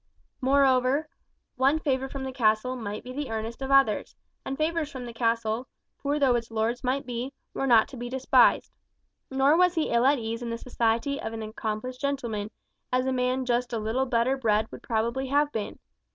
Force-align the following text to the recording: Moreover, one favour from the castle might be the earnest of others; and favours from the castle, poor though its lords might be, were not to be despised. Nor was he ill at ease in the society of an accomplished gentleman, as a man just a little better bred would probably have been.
Moreover, 0.41 1.07
one 1.57 1.77
favour 1.77 2.09
from 2.09 2.23
the 2.23 2.31
castle 2.31 2.75
might 2.75 3.03
be 3.03 3.13
the 3.13 3.29
earnest 3.29 3.61
of 3.61 3.69
others; 3.69 4.15
and 4.43 4.57
favours 4.57 4.89
from 4.91 5.05
the 5.05 5.13
castle, 5.13 5.67
poor 5.99 6.17
though 6.17 6.33
its 6.33 6.49
lords 6.49 6.83
might 6.83 7.05
be, 7.05 7.33
were 7.53 7.67
not 7.67 7.87
to 7.89 7.97
be 7.97 8.09
despised. 8.09 8.71
Nor 9.29 9.55
was 9.55 9.75
he 9.75 9.89
ill 9.91 10.07
at 10.07 10.17
ease 10.17 10.41
in 10.41 10.49
the 10.49 10.57
society 10.57 11.21
of 11.21 11.33
an 11.33 11.43
accomplished 11.43 12.01
gentleman, 12.01 12.49
as 12.91 13.05
a 13.05 13.13
man 13.13 13.45
just 13.45 13.73
a 13.73 13.77
little 13.77 14.07
better 14.07 14.35
bred 14.37 14.71
would 14.71 14.81
probably 14.81 15.27
have 15.27 15.51
been. 15.51 15.77